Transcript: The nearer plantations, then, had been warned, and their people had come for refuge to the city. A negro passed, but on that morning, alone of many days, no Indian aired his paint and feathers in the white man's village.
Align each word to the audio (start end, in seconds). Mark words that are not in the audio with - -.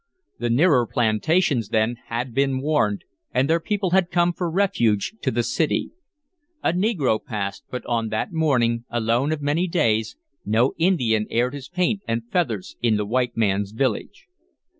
The 0.39 0.49
nearer 0.49 0.87
plantations, 0.87 1.69
then, 1.69 1.97
had 2.07 2.33
been 2.33 2.59
warned, 2.59 3.03
and 3.31 3.47
their 3.47 3.59
people 3.59 3.91
had 3.91 4.09
come 4.09 4.33
for 4.33 4.49
refuge 4.49 5.13
to 5.21 5.29
the 5.29 5.43
city. 5.43 5.91
A 6.63 6.73
negro 6.73 7.23
passed, 7.23 7.65
but 7.69 7.85
on 7.85 8.09
that 8.09 8.33
morning, 8.33 8.83
alone 8.89 9.31
of 9.31 9.43
many 9.43 9.67
days, 9.67 10.17
no 10.43 10.73
Indian 10.79 11.27
aired 11.29 11.53
his 11.53 11.69
paint 11.69 12.01
and 12.07 12.27
feathers 12.31 12.77
in 12.81 12.97
the 12.97 13.05
white 13.05 13.37
man's 13.37 13.73
village. 13.73 14.25